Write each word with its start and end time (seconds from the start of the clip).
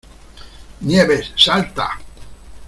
Nieves, 0.79 1.31
¡salta! 1.35 1.99